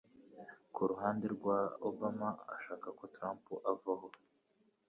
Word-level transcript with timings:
Kuruhande 0.73 1.25
rwa 1.35 1.59
obama 1.89 2.29
ashaka 2.55 2.87
ko 2.97 3.03
trump 3.15 3.43
avaho 3.71 4.07